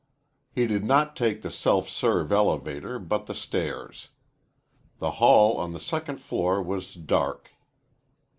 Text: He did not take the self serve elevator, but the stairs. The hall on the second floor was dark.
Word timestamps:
He 0.51 0.65
did 0.65 0.83
not 0.83 1.15
take 1.15 1.43
the 1.43 1.51
self 1.51 1.87
serve 1.87 2.31
elevator, 2.31 2.97
but 2.97 3.27
the 3.27 3.35
stairs. 3.35 4.09
The 4.97 5.11
hall 5.21 5.57
on 5.59 5.73
the 5.73 5.79
second 5.79 6.17
floor 6.19 6.59
was 6.59 6.95
dark. 6.95 7.51